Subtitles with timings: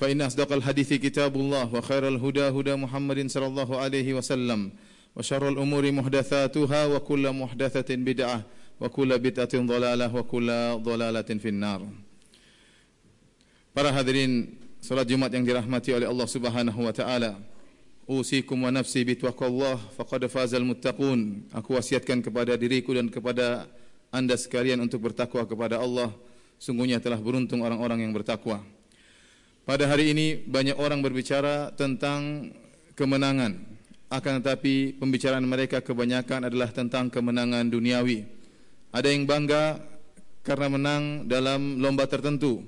[0.00, 4.72] فإن أصدق الحديث كتاب الله وخير الهدى هدى محمد صلى الله عليه وسلم
[5.16, 8.38] وشر الأمور محدثاتها وكل محدثة بدعة
[8.80, 10.48] وكل بدعة ضلالة وكل
[10.80, 11.82] ضلالة في النار
[13.70, 17.38] Para hadirin salat Jumat yang dirahmati oleh Allah Subhanahu wa taala.
[18.02, 21.46] Usikum wa nafsi bi taqwallah faqad fazal muttaqun.
[21.54, 23.70] Aku wasiatkan kepada diriku dan kepada
[24.10, 26.10] anda sekalian untuk bertakwa kepada Allah.
[26.58, 28.58] Sungguhnya telah beruntung orang-orang yang bertakwa.
[29.65, 32.53] Pada hari ini banyak orang berbicara tentang
[32.93, 33.65] kemenangan.
[34.13, 38.29] Akan tetapi pembicaraan mereka kebanyakan adalah tentang kemenangan duniawi.
[38.93, 39.81] Ada yang bangga
[40.45, 42.61] karena menang dalam lomba tertentu.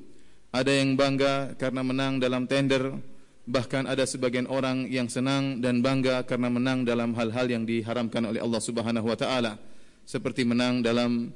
[0.50, 2.98] Ada yang bangga karena menang dalam tender.
[3.46, 8.42] Bahkan ada sebagian orang yang senang dan bangga karena menang dalam hal-hal yang diharamkan oleh
[8.42, 9.62] Allah Subhanahu wa taala
[10.02, 11.30] seperti menang dalam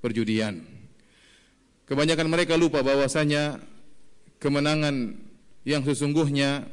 [0.00, 0.56] perjudian.
[1.84, 3.60] Kebanyakan mereka lupa bahwasanya
[4.42, 5.14] kemenangan
[5.62, 6.66] yang sesungguhnya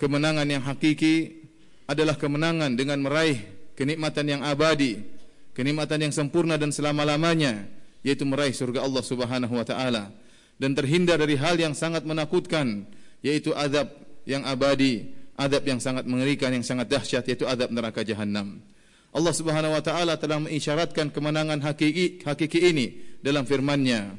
[0.00, 1.44] kemenangan yang hakiki
[1.84, 3.44] adalah kemenangan dengan meraih
[3.76, 5.04] kenikmatan yang abadi
[5.52, 7.68] kenikmatan yang sempurna dan selama-lamanya
[8.04, 10.12] yaitu meraih surga Allah Subhanahu wa taala.
[10.54, 12.86] Dan terhindar dari hal yang sangat menakutkan
[13.24, 13.90] yaitu azab
[14.22, 18.62] yang abadi azab yang sangat mengerikan yang sangat dahsyat yaitu azab neraka jahanam
[19.10, 22.86] Allah Subhanahu wa taala telah mengisyaratkan kemenangan hakiki hakiki ini
[23.18, 24.14] dalam firman-Nya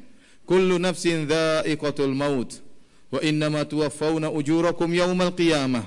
[0.46, 2.62] kullu nafsin dha'iqatul maut
[3.10, 5.84] wa innama tuwaffawna ujurakum yawmal qiyamah.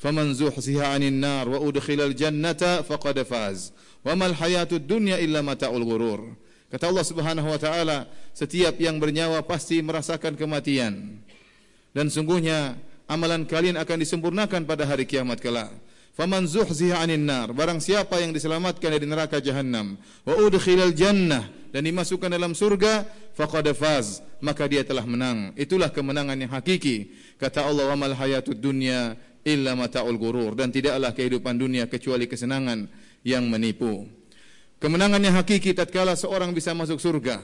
[0.00, 3.70] Faman zuhziha 'anil nar wa udkhilal jannata faqad faz.
[4.02, 6.34] Wa mal hayatud dunya illa mata'ul ghurur.
[6.72, 11.20] Kata Allah Subhanahu wa taala setiap yang bernyawa pasti merasakan kematian.
[11.92, 15.68] Dan sungguhnya amalan kalian akan disempurnakan pada hari kiamat kelak
[16.14, 17.52] faman zuhziha 'anil nar.
[17.54, 23.70] Barang siapa yang diselamatkan dari neraka jahanam wa udkhilal jannah dan dimasukkan dalam surga faqad
[23.74, 25.54] faz maka dia telah menang.
[25.54, 27.12] Itulah kemenangan yang hakiki.
[27.36, 29.16] Kata Allah wa mal hayatud dunya
[29.46, 32.88] illa mataul gurur dan tidaklah kehidupan dunia kecuali kesenangan
[33.24, 34.08] yang menipu.
[34.80, 37.40] Kemenangan yang hakiki tatkala seorang bisa masuk surga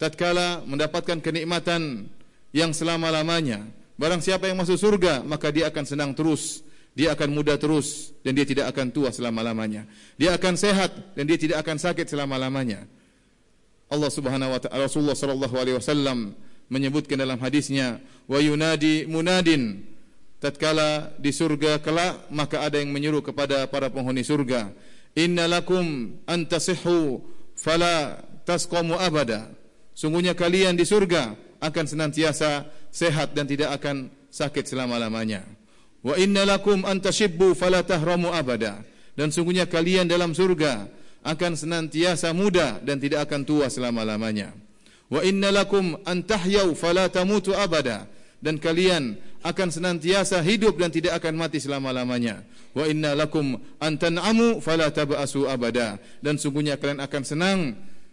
[0.00, 2.08] tatkala mendapatkan kenikmatan
[2.56, 3.68] yang selama-lamanya.
[4.00, 8.34] Barang siapa yang masuk surga maka dia akan senang terus dia akan muda terus dan
[8.34, 9.86] dia tidak akan tua selama-lamanya.
[10.18, 12.86] Dia akan sehat dan dia tidak akan sakit selama-lamanya.
[13.90, 16.34] Allah Subhanahu wa taala Rasulullah sallallahu alaihi wasallam
[16.70, 19.86] menyebutkan dalam hadisnya wa yunadi munadin.
[20.40, 24.72] Tatkala di surga kelak maka ada yang menyeru kepada para penghuni surga
[25.12, 27.20] innalakum antasihhu
[27.54, 29.52] fala tasqamu abada.
[29.92, 35.59] Sungguhnya kalian di surga akan senantiasa sehat dan tidak akan sakit selama-lamanya
[36.00, 38.80] wa innalakum antashibbu fala tahramu abada
[39.18, 40.88] dan sungguhnya kalian dalam surga
[41.20, 44.56] akan senantiasa muda dan tidak akan tua selama-lamanya.
[45.10, 48.08] Wa innalakum an tahyau fala tamutu abada
[48.40, 52.44] dan kalian akan senantiasa hidup dan tidak akan mati selama-lamanya.
[52.72, 57.60] Wa innalakum an tan'amu fala tab'asu abada dan sungguhnya kalian akan senang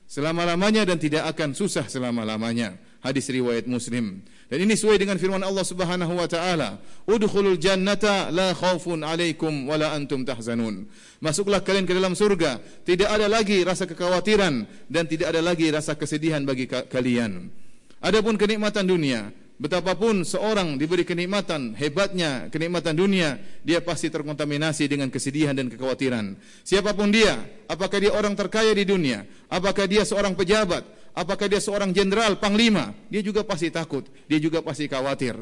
[0.08, 2.76] selama-lamanya dan tidak akan susah selama-lamanya.
[3.02, 4.26] Hadis riwayat Muslim.
[4.48, 9.76] Dan ini sesuai dengan firman Allah Subhanahu wa taala, "Udkhulul jannata la khaufun 'alaikum wa
[9.76, 10.88] la antum tahzanun."
[11.20, 16.00] Masuklah kalian ke dalam surga, tidak ada lagi rasa kekhawatiran dan tidak ada lagi rasa
[16.00, 17.52] kesedihan bagi kalian.
[18.00, 25.58] Adapun kenikmatan dunia, betapapun seorang diberi kenikmatan, hebatnya kenikmatan dunia, dia pasti terkontaminasi dengan kesedihan
[25.58, 26.38] dan kekhawatiran.
[26.64, 27.36] Siapapun dia,
[27.68, 32.94] apakah dia orang terkaya di dunia, apakah dia seorang pejabat, apakah dia seorang jenderal, panglima,
[33.10, 35.34] dia juga pasti takut, dia juga pasti khawatir.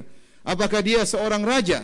[0.47, 1.83] Apakah dia seorang raja,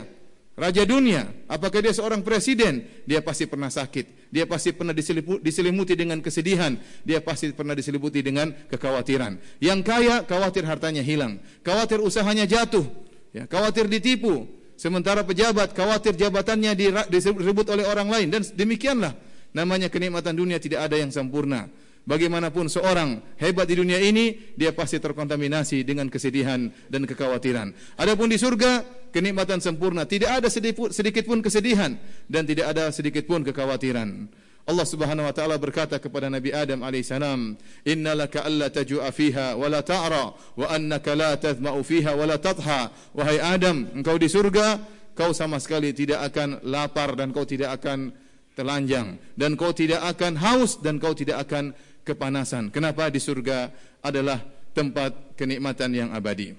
[0.55, 4.95] raja dunia, apakah dia seorang presiden, dia pasti pernah sakit, dia pasti pernah
[5.43, 9.59] diselimuti dengan kesedihan, dia pasti pernah diselimuti dengan kekhawatiran.
[9.59, 12.87] Yang kaya, khawatir hartanya hilang, khawatir usahanya jatuh,
[13.35, 14.47] ya, khawatir ditipu,
[14.79, 16.71] sementara pejabat, khawatir jabatannya
[17.11, 19.11] direbut oleh orang lain, dan demikianlah.
[19.51, 21.67] Namanya kenikmatan dunia tidak ada yang sempurna
[22.05, 27.73] bagaimanapun seorang hebat di dunia ini dia pasti terkontaminasi dengan kesedihan dan kekhawatiran.
[27.97, 28.83] Adapun di surga
[29.13, 30.47] kenikmatan sempurna, tidak ada
[30.89, 34.31] sedikit pun kesedihan dan tidak ada sedikit pun kekhawatiran.
[34.61, 39.65] Allah Subhanahu wa taala berkata kepada Nabi Adam alaihi salam, "Innalaka alla tajua fiha wa
[39.65, 44.77] la ta'ra wa annaka la tazma'u fiha wa la tadha." Wahai Adam, engkau di surga
[45.17, 48.13] kau sama sekali tidak akan lapar dan kau tidak akan
[48.53, 51.71] telanjang dan kau tidak akan haus dan kau tidak akan
[52.03, 52.73] kepanasan.
[52.73, 53.71] Kenapa di surga
[54.01, 56.55] adalah tempat kenikmatan yang abadi.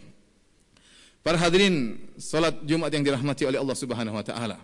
[1.23, 4.59] Para hadirin salat Jumat yang dirahmati oleh Allah Subhanahu wa taala.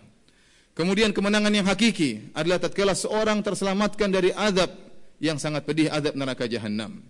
[0.75, 4.71] Kemudian kemenangan yang hakiki adalah tatkala seorang terselamatkan dari azab
[5.19, 7.03] yang sangat pedih azab neraka jahanam.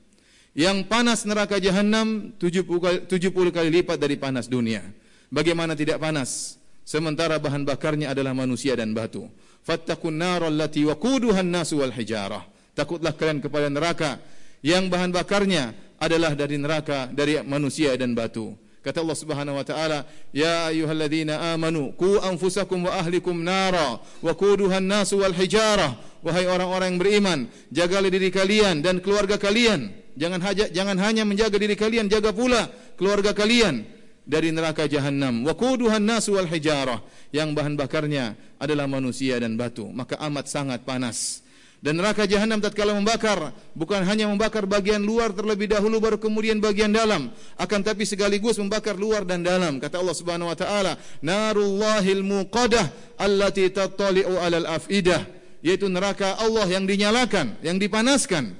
[0.58, 4.82] Yang panas neraka jahanam 70 kali, 70 kali lipat dari panas dunia.
[5.30, 6.58] Bagaimana tidak panas?
[6.82, 9.30] Sementara bahan bakarnya adalah manusia dan batu.
[9.62, 12.42] Fattakun nar allati waquduhan nasu wal hijarah.
[12.80, 14.24] Takutlah kalian kepada neraka
[14.64, 18.56] yang bahan bakarnya adalah dari neraka dari manusia dan batu.
[18.80, 24.80] Kata Allah Subhanahu wa taala, "Ya ayyuhalladzina amanu qu anfusakum wa ahlikum nara wa quduhan
[24.80, 29.92] nasu wal hijarah." Wahai orang-orang yang beriman, jagalah diri kalian dan keluarga kalian.
[30.16, 33.84] Jangan haja, jangan hanya menjaga diri kalian, jaga pula keluarga kalian
[34.24, 35.44] dari neraka jahanam.
[35.44, 37.04] Wa quduhan nasu wal hijarah,
[37.36, 39.84] yang bahan bakarnya adalah manusia dan batu.
[39.92, 41.44] Maka amat sangat panas.
[41.80, 46.92] Dan neraka jahanam tatkala membakar bukan hanya membakar bagian luar terlebih dahulu baru kemudian bagian
[46.92, 47.32] dalam.
[47.56, 51.00] Akan tapi sekaligus membakar luar dan dalam kata Allah Subhanahu wa taala.
[51.24, 55.24] Narullahil muqadah allati tattali'u 'alal afidah.
[55.64, 58.60] Yaitu neraka Allah yang dinyalakan yang dipanaskan.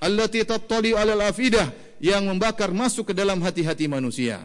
[0.00, 1.68] Allati tattali'u 'alal afidah
[2.00, 4.40] yang membakar masuk ke dalam hati-hati manusia.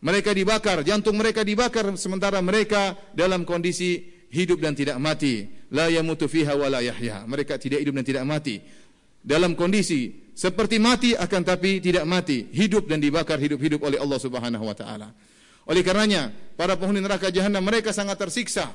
[0.00, 6.26] Mereka dibakar jantung mereka dibakar sementara mereka dalam kondisi hidup dan tidak mati la yamutu
[6.26, 7.26] fiha wa la yahya.
[7.26, 8.62] Mereka tidak hidup dan tidak mati.
[9.20, 12.48] Dalam kondisi seperti mati akan tapi tidak mati.
[12.50, 15.12] Hidup dan dibakar hidup-hidup oleh Allah Subhanahu wa taala.
[15.68, 18.72] Oleh karenanya para penghuni neraka jahanam mereka sangat tersiksa.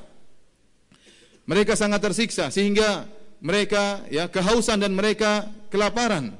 [1.45, 3.05] Mereka sangat tersiksa sehingga
[3.41, 6.33] mereka ya kehausan dan mereka kelaparan.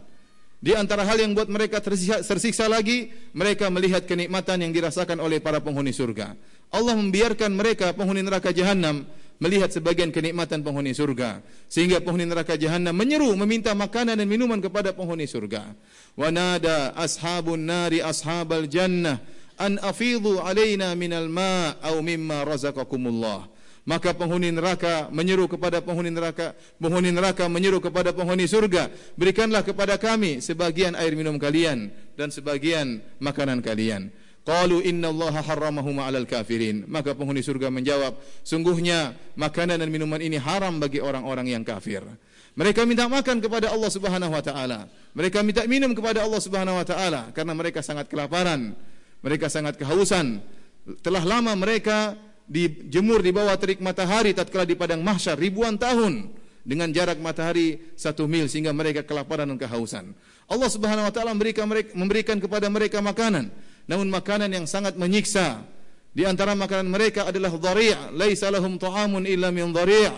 [0.65, 5.37] Di antara hal yang buat mereka tersiksa, tersiksa lagi, mereka melihat kenikmatan yang dirasakan oleh
[5.37, 6.33] para penghuni surga.
[6.75, 9.07] Allah membiarkan mereka penghuni neraka jahanam
[9.39, 11.39] melihat sebagian kenikmatan penghuni surga.
[11.71, 15.71] Sehingga penghuni neraka jahanam menyeru meminta makanan dan minuman kepada penghuni surga.
[16.19, 19.23] Wa nada ashabun nari ashabal jannah
[19.55, 23.55] an afidhu alaina minal ma' au mimma razaqakumullah
[23.85, 29.95] maka penghuni neraka menyeru kepada penghuni neraka penghuni neraka menyeru kepada penghuni surga berikanlah kepada
[30.01, 34.09] kami sebagian air minum kalian dan sebagian makanan kalian
[34.45, 36.85] qalu innallaha harramahuma 'alal kafirin.
[36.87, 38.15] Maka penghuni surga menjawab
[38.45, 42.05] sungguhnya makanan dan minuman ini haram bagi orang-orang yang kafir.
[42.55, 44.87] Mereka minta makan kepada Allah Subhanahu wa taala.
[45.11, 48.71] Mereka minta minum kepada Allah Subhanahu wa taala karena mereka sangat kelaparan.
[49.19, 50.39] Mereka sangat kehausan.
[51.03, 52.15] Telah lama mereka
[52.45, 56.29] dijemur di bawah terik matahari tatkala di padang mahsyar ribuan tahun
[56.65, 60.13] dengan jarak matahari satu mil sehingga mereka kelaparan dan kehausan.
[60.45, 63.49] Allah Subhanahu wa taala memberikan mereka memberikan kepada mereka makanan,
[63.85, 65.61] namun makanan yang sangat menyiksa.
[66.15, 70.09] Di antara makanan mereka adalah dhari', laisa lahum ta'amun illa min dhari'.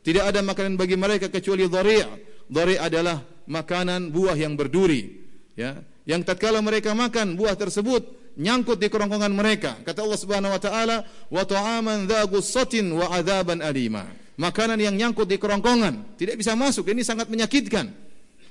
[0.00, 2.06] Tidak ada makanan bagi mereka kecuali dhari'.
[2.50, 3.20] Dhari' adalah
[3.50, 5.20] makanan buah yang berduri,
[5.58, 5.78] ya.
[6.08, 9.78] Yang tatkala mereka makan buah tersebut, nyangkut di kerongkongan mereka.
[9.84, 10.96] Kata Allah Subhanahu wa taala,
[11.28, 14.06] "Wa ta'aman dha ghussatin wa 'adzaban alima."
[14.40, 16.88] Makanan yang nyangkut di kerongkongan tidak bisa masuk.
[16.88, 17.92] Ini sangat menyakitkan.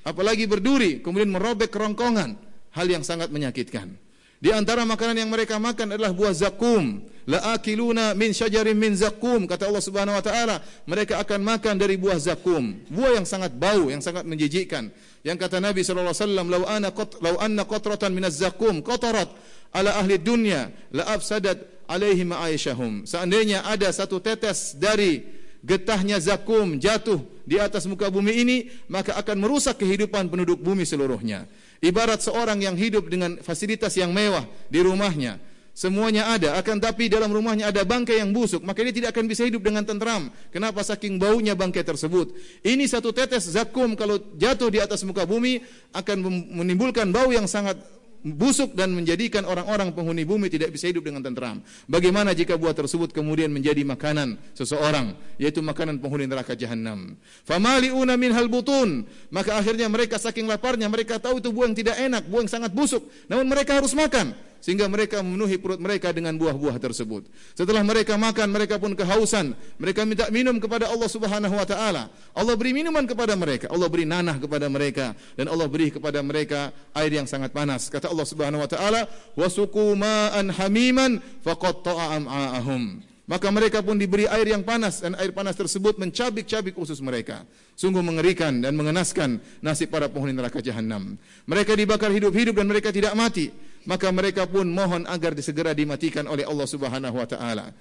[0.06, 2.38] Apalagi berduri kemudian merobek kerongkongan,
[2.78, 3.98] hal yang sangat menyakitkan.
[4.40, 7.04] Di antara makanan yang mereka makan adalah buah zakum.
[7.28, 12.00] La akiluna min syajarin min zakum kata Allah Subhanahu wa taala, mereka akan makan dari
[12.00, 12.74] buah zakum.
[12.88, 14.90] Buah yang sangat bau, yang sangat menjijikkan.
[15.22, 19.30] Yang kata Nabi sallallahu alaihi wasallam, "Lau ana qat lau anna qatratan min az-zakum qatarat
[19.74, 25.26] ala ahli dunya la afsadat alaihi ma'aishahum seandainya ada satu tetes dari
[25.62, 31.46] getahnya zakum jatuh di atas muka bumi ini maka akan merusak kehidupan penduduk bumi seluruhnya
[31.80, 35.40] ibarat seorang yang hidup dengan fasilitas yang mewah di rumahnya.
[35.80, 39.48] Semuanya ada akan tapi dalam rumahnya ada bangkai yang busuk maka dia tidak akan bisa
[39.48, 40.28] hidup dengan tenteram.
[40.52, 40.84] Kenapa?
[40.84, 42.36] Saking baunya bangkai tersebut.
[42.68, 45.64] Ini satu tetes zakum kalau jatuh di atas muka bumi
[45.96, 46.18] akan
[46.52, 47.80] menimbulkan bau yang sangat
[48.24, 51.64] busuk dan menjadikan orang-orang penghuni bumi tidak bisa hidup dengan tenteram.
[51.88, 57.16] Bagaimana jika buah tersebut kemudian menjadi makanan seseorang, yaitu makanan penghuni neraka jahanam.
[57.48, 61.96] Famaliuna min hal butun, maka akhirnya mereka saking laparnya mereka tahu itu buah yang tidak
[61.96, 66.36] enak, buah yang sangat busuk, namun mereka harus makan sehingga mereka memenuhi perut mereka dengan
[66.36, 67.28] buah-buah tersebut.
[67.56, 69.56] Setelah mereka makan, mereka pun kehausan.
[69.80, 72.12] Mereka minta minum kepada Allah Subhanahu wa taala.
[72.36, 76.76] Allah beri minuman kepada mereka, Allah beri nanah kepada mereka dan Allah beri kepada mereka
[76.92, 77.88] air yang sangat panas.
[77.88, 79.08] Kata Allah Subhanahu wa taala,
[79.40, 85.54] "Wasuqu ma'an hamiman faqatta'a am'a'ahum." Maka mereka pun diberi air yang panas dan air panas
[85.54, 87.46] tersebut mencabik-cabik usus mereka.
[87.78, 91.14] Sungguh mengerikan dan mengenaskan nasib para penghuni neraka jahanam.
[91.46, 93.54] Mereka dibakar hidup-hidup dan mereka tidak mati
[93.88, 97.72] maka mereka pun mohon agar disegera dimatikan oleh Allah Subhanahu wa taala.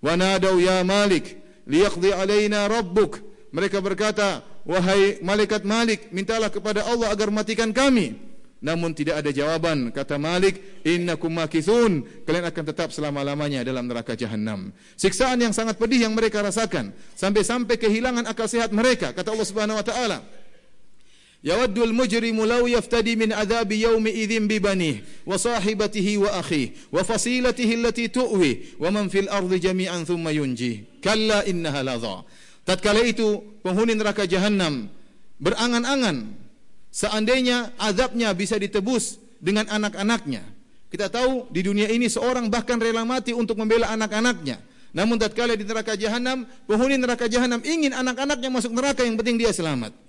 [0.00, 3.20] Wa nadau ya Malik liyaqdi alaina rabbuk.
[3.54, 8.18] Mereka berkata, wahai malaikat Malik, mintalah kepada Allah agar matikan kami.
[8.64, 9.92] Namun tidak ada jawaban.
[9.92, 12.24] Kata Malik, innakum makithun.
[12.24, 14.72] Kalian akan tetap selama-lamanya dalam neraka jahanam.
[14.96, 16.96] Siksaan yang sangat pedih yang mereka rasakan.
[17.12, 19.12] Sampai-sampai kehilangan akal sehat mereka.
[19.12, 20.18] Kata Allah subhanahu wa ta'ala.
[23.36, 29.12] Adhabi yawmi idzin bi banihi wa sahibatihi wa akhihi wa fasilatihi allati tu'wi wa man
[29.12, 30.88] fil ardi jami'an thumma yunji.
[31.04, 32.24] Kalla innaha ladha.
[32.64, 34.88] Tatkala itu penghuni neraka jahanam
[35.36, 36.32] berangan-angan
[36.88, 40.40] seandainya azabnya bisa ditebus dengan anak-anaknya.
[40.88, 44.62] Kita tahu di dunia ini seorang bahkan rela mati untuk membela anak-anaknya.
[44.94, 49.50] Namun tatkala di neraka jahanam, penghuni neraka jahanam ingin anak-anaknya masuk neraka yang penting dia
[49.50, 50.03] selamat.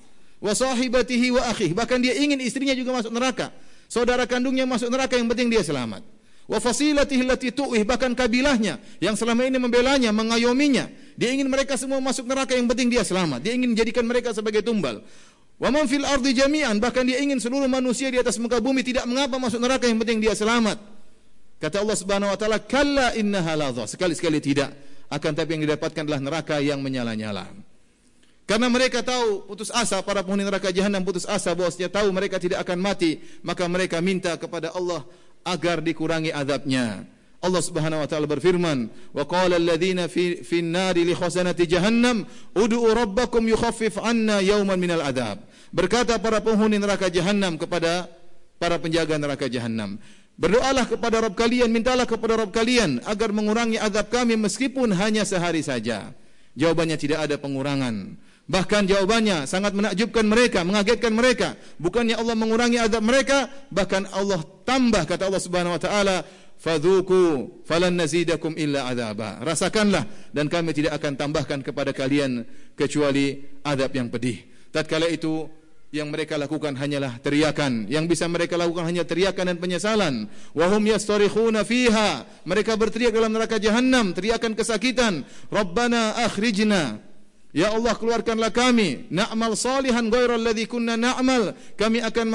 [0.46, 3.50] Wa sahibatihi wa akhihi, bahkan dia ingin istrinya juga masuk neraka.
[3.90, 6.06] Saudara kandungnya masuk neraka yang penting dia selamat.
[6.46, 10.86] Wa fasilatihi allati tu'ih, bahkan kabilahnya yang selama ini membelanya, mengayominya,
[11.18, 13.42] dia ingin mereka semua masuk neraka yang penting dia selamat.
[13.42, 15.02] Dia ingin menjadikan mereka sebagai tumbal.
[15.58, 19.10] Wa man fil ardi jami'an bahkan dia ingin seluruh manusia di atas muka bumi tidak
[19.10, 20.78] mengapa masuk neraka yang penting dia selamat.
[21.58, 24.70] Kata Allah Subhanahu wa taala, "Kalla innaha ladha." Sekali-sekali tidak.
[25.10, 27.50] Akan tapi yang didapatkan adalah neraka yang menyala-nyala.
[28.46, 32.62] Karena mereka tahu putus asa para penghuni neraka jahanam putus asa bahwasanya tahu mereka tidak
[32.62, 35.02] akan mati, maka mereka minta kepada Allah
[35.42, 37.10] agar dikurangi azabnya.
[37.42, 42.26] Allah Subhanahu wa taala berfirman, "Wa qala alladziina fi fi an-nari li khazanati jahannam,
[42.58, 45.42] ud'u rabbakum yukhaffif 'anna yawman minal adzab."
[45.74, 48.10] Berkata para penghuni neraka jahanam kepada
[48.62, 49.98] para penjaga neraka jahanam,
[50.38, 55.62] "Berdoalah kepada Rabb kalian, mintalah kepada Rabb kalian agar mengurangi azab kami meskipun hanya sehari
[55.62, 56.14] saja."
[56.56, 58.16] Jawabannya tidak ada pengurangan.
[58.46, 61.58] Bahkan jawabannya sangat menakjubkan mereka, mengagetkan mereka.
[61.82, 66.22] Bukannya Allah mengurangi azab mereka, bahkan Allah tambah kata Allah Subhanahu wa taala,
[66.62, 72.46] fadhuku falan nazidakum illa adaba rasakanlah dan kami tidak akan tambahkan kepada kalian
[72.78, 74.46] kecuali adab yang pedih.
[74.70, 75.50] Tatkala itu
[75.96, 77.88] yang mereka lakukan hanyalah teriakan.
[77.88, 80.14] Yang bisa mereka lakukan hanya teriakan dan penyesalan.
[80.52, 82.28] Wahum yastarikhuna fiha.
[82.44, 85.24] Mereka berteriak dalam neraka jahanam teriakan kesakitan.
[85.48, 87.00] Rabbana akhrijna
[87.56, 89.08] Ya Allah keluarkanlah kami.
[89.08, 91.56] Na'mal salihan ghairal ladzi kunna na'mal.
[91.80, 92.26] Kami akan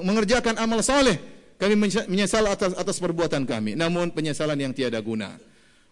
[0.00, 1.20] mengerjakan amal saleh.
[1.60, 1.76] Kami
[2.08, 3.76] menyesal atas atas perbuatan kami.
[3.76, 5.36] Namun penyesalan yang tiada guna.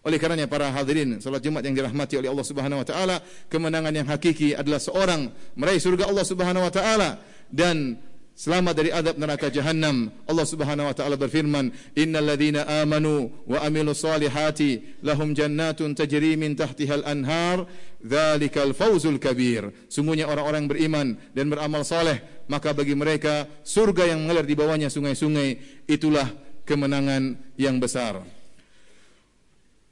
[0.05, 3.15] Oleh karenanya para hadirin salat Jumat yang dirahmati oleh Allah Subhanahu wa taala
[3.49, 7.09] kemenangan yang hakiki adalah seorang meraih surga Allah Subhanahu wa taala
[7.49, 7.97] dan
[8.35, 14.03] selamat dari adab neraka jahanam Allah Subhanahu wa taala berfirman innal ladzina amanu wa amilus
[14.03, 17.57] solihati lahum jannatun tajri min tahtiha al anhar.
[18.05, 19.73] Dzalikal fawzul kabir.
[19.89, 25.81] Sungguhnya orang-orang beriman dan beramal saleh maka bagi mereka surga yang mengalir di bawahnya sungai-sungai
[25.89, 26.29] itulah
[26.69, 28.21] kemenangan yang besar.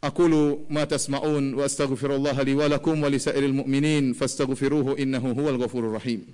[0.04, 6.28] Aqulu ma tasma'un wa wa lakum wa lisairil mu'minin fastaghfiruhu innahu huwal ghafurur rahim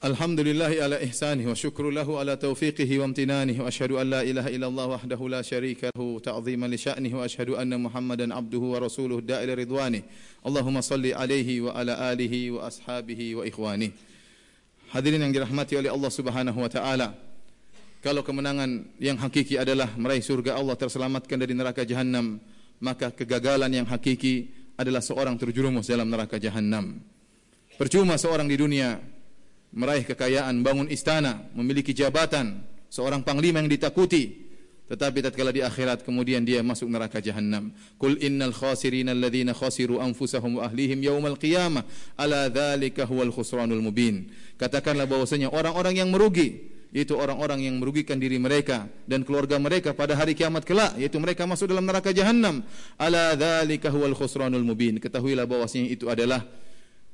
[0.00, 4.48] Alhamdulillahi ala ihsanih wa syukru lahu ala tawfiqihi wa amtinanih wa ashadu an la ilaha
[4.48, 9.20] ilallah wa la syarika hu ta'ziman li sya'nih wa ashadu anna muhammadan abduhu wa rasuluh
[9.20, 10.00] da'ila ridwani.
[10.40, 13.92] Allahumma salli alaihi wa ala alihi wa ashabihi wa ikhwani.
[14.96, 17.12] Hadirin yang dirahmati oleh Allah subhanahu wa ta'ala.
[18.00, 22.40] Kalau kemenangan yang hakiki adalah meraih surga Allah terselamatkan dari neraka jahannam
[22.80, 24.48] Maka kegagalan yang hakiki
[24.80, 27.04] adalah seorang terjurumus dalam neraka jahannam.
[27.76, 28.96] Percuma seorang di dunia
[29.70, 34.50] meraih kekayaan, bangun istana, memiliki jabatan, seorang panglima yang ditakuti.
[34.90, 37.70] Tetapi tatkala di akhirat kemudian dia masuk neraka jahanam.
[37.94, 41.86] Qul innal khasirina alladhina khasiru anfusahum wa ahlihim yaumal qiyamah
[42.18, 44.34] ala dzalika huwal khusranul mubin.
[44.58, 50.18] Katakanlah bahwasanya orang-orang yang merugi yaitu orang-orang yang merugikan diri mereka dan keluarga mereka pada
[50.18, 52.66] hari kiamat kelak yaitu mereka masuk dalam neraka jahanam
[52.98, 54.98] ala dzalika huwal khusranul mubin.
[54.98, 56.42] Ketahuilah bahwasanya itu adalah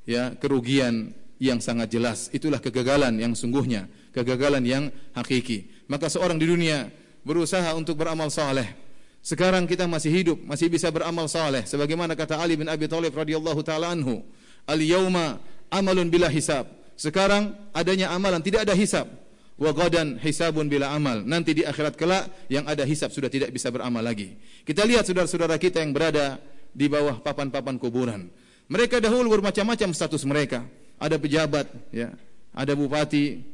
[0.09, 2.28] ya kerugian yang sangat jelas.
[2.33, 5.69] Itulah kegagalan yang sungguhnya, kegagalan yang hakiki.
[5.87, 6.88] Maka seorang di dunia
[7.23, 8.73] berusaha untuk beramal saleh.
[9.21, 11.66] Sekarang kita masih hidup, masih bisa beramal saleh.
[11.66, 14.23] Sebagaimana kata Ali bin Abi Thalib radhiyallahu taala anhu,
[14.71, 19.11] "Al-yauma amalun bila hisab." Sekarang adanya amalan tidak ada hisab.
[19.57, 21.26] Wa gadan hisabun bila amal.
[21.26, 24.37] Nanti di akhirat kelak yang ada hisab sudah tidak bisa beramal lagi.
[24.62, 26.38] Kita lihat saudara-saudara kita yang berada
[26.76, 28.28] di bawah papan-papan kuburan.
[28.69, 30.64] Mereka dahulu bermacam-macam status mereka
[30.97, 32.12] ada pejabat, ya,
[32.53, 33.45] ada bupati,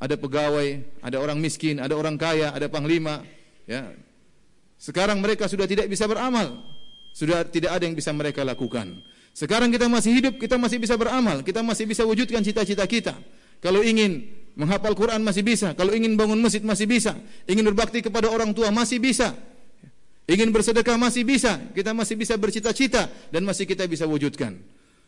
[0.00, 3.24] ada pegawai, ada orang miskin, ada orang kaya, ada panglima,
[3.68, 3.92] ya.
[4.76, 6.60] Sekarang mereka sudah tidak bisa beramal,
[7.16, 9.00] sudah tidak ada yang bisa mereka lakukan.
[9.36, 13.14] Sekarang kita masih hidup, kita masih bisa beramal, kita masih bisa wujudkan cita-cita kita.
[13.60, 14.24] Kalau ingin
[14.56, 15.76] Menghafal Quran masih bisa.
[15.76, 17.12] Kalau ingin bangun masjid masih bisa.
[17.44, 19.36] Ingin berbakti kepada orang tua masih bisa.
[20.24, 21.60] Ingin bersedekah masih bisa.
[21.76, 24.56] Kita masih bisa bercita-cita dan masih kita bisa wujudkan.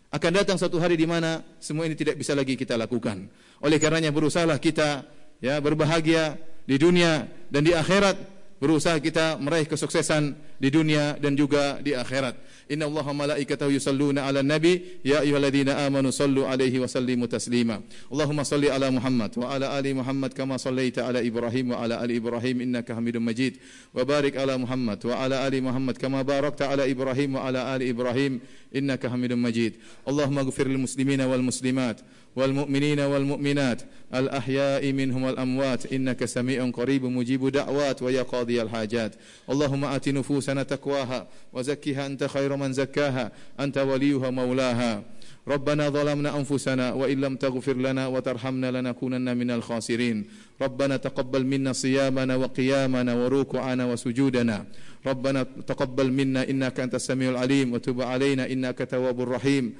[0.09, 3.29] Akan datang satu hari di mana semua ini tidak bisa lagi kita lakukan.
[3.61, 5.05] Oleh karenanya berusahalah kita
[5.45, 8.17] ya berbahagia di dunia dan di akhirat
[8.57, 12.41] berusaha kita meraih kesuksesan di dunia dan juga di akhirat.
[12.69, 17.81] Inna Allah wa malaikatahu yusalluna ala nabi ya ayyuhalladzina amanu sallu alaihi wa sallimu taslima.
[18.13, 22.17] Allahumma salli ala Muhammad wa ala ali Muhammad kama sallaita ala Ibrahim wa ala ali
[22.17, 23.57] Ibrahim innaka Hamidum Majid.
[23.95, 27.89] Wa barik ala Muhammad wa ala ali Muhammad kama barakta ala Ibrahim wa ala ali
[27.89, 28.41] Ibrahim
[28.73, 29.81] innaka Hamidum Majid.
[30.05, 32.05] Allahumma ighfir lil muslimina wal muslimat
[32.39, 33.83] والمؤمنين والمؤمنات
[34.15, 39.15] الأحياء منهم والأموات إنك سميع قريب مجيب دعوات ويا قاضي الحاجات
[39.51, 45.03] اللهم آت نفوسنا تقواها وزكها أنت خير من زكاها أنت وليها مولاها.
[45.49, 50.25] ربنا ظلمنا أنفسنا وإن لم تغفر لنا وترحمنا لنكونن من الخاسرين.
[50.63, 54.67] ربنا تقبل منا صيامنا وقيامنا وركوعنا وسجودنا.
[55.07, 57.73] ربنا تقبل منا إنك أنت السميع العليم.
[57.73, 59.75] وتب علينا إنك تواب الرحيم.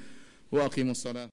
[0.51, 1.27] وأقيموا الصلاة.